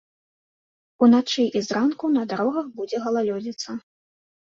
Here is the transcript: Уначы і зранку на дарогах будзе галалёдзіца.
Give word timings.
Уначы 1.09 1.45
і 1.59 1.63
зранку 1.67 2.05
на 2.17 2.27
дарогах 2.35 2.67
будзе 2.83 2.97
галалёдзіца. 3.07 3.83